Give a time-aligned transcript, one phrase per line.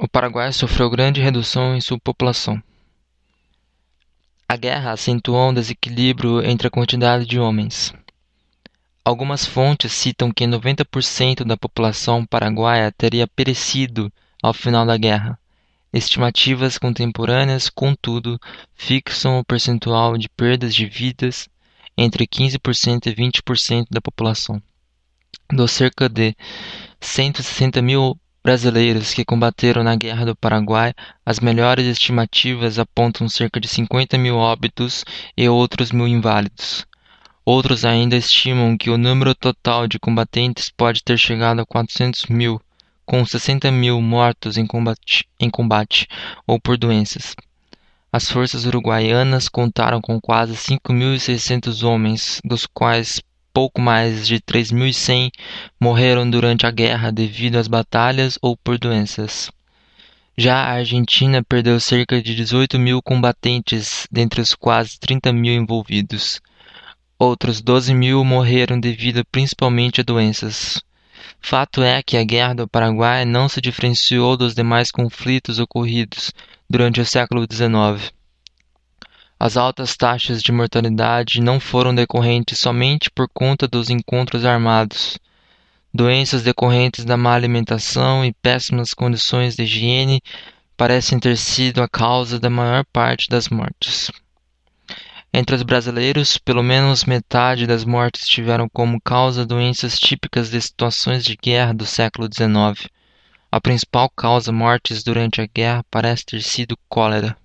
[0.00, 2.62] O Paraguai sofreu grande redução em sua população.
[4.48, 7.92] A guerra acentuou um desequilíbrio entre a quantidade de homens.
[9.04, 15.36] Algumas fontes citam que 90% da população paraguaia teria perecido ao final da guerra.
[15.92, 18.38] Estimativas contemporâneas, contudo,
[18.76, 21.48] fixam o percentual de perdas de vidas
[21.96, 24.62] entre 15% e 20% da população.
[25.52, 26.36] Dos cerca de
[27.00, 28.16] 160 mil
[28.48, 30.94] brasileiros que combateram na Guerra do Paraguai,
[31.26, 35.04] as melhores estimativas apontam cerca de 50 mil óbitos
[35.36, 36.86] e outros mil inválidos.
[37.44, 42.58] Outros ainda estimam que o número total de combatentes pode ter chegado a 400 mil,
[43.04, 46.08] com 60 mil mortos em combate, em combate
[46.46, 47.36] ou por doenças.
[48.10, 53.20] As forças uruguaianas contaram com quase 5.600 homens, dos quais
[53.58, 55.32] pouco mais de 3.100
[55.80, 59.50] morreram durante a guerra devido às batalhas ou por doenças.
[60.36, 66.40] Já a Argentina perdeu cerca de 18 mil combatentes dentre os quase 30 mil envolvidos.
[67.18, 70.80] Outros 12 mil morreram devido principalmente a doenças.
[71.40, 76.30] Fato é que a Guerra do Paraguai não se diferenciou dos demais conflitos ocorridos
[76.70, 78.17] durante o século XIX.
[79.40, 85.16] As altas taxas de mortalidade não foram decorrentes somente por conta dos encontros armados.
[85.94, 90.20] Doenças decorrentes da má alimentação e péssimas condições de higiene
[90.76, 94.10] parecem ter sido a causa da maior parte das mortes.
[95.32, 101.24] Entre os brasileiros, pelo menos metade das mortes tiveram como causa doenças típicas de situações
[101.24, 102.90] de guerra do século XIX.
[103.52, 107.36] A principal causa mortes durante a guerra parece ter sido cólera.